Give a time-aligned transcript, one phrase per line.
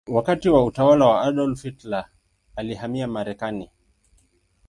[0.07, 2.09] Wakati wa utawala wa Adolf Hitler
[2.55, 3.69] alihamia Marekani.